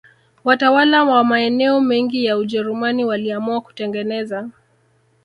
Watawala 0.43 1.03
wa 1.03 1.23
maeneo 1.23 1.81
mengi 1.81 2.25
ya 2.25 2.37
Ujerumani 2.37 3.05
waliamua 3.05 3.61
kutengeneza 3.61 4.49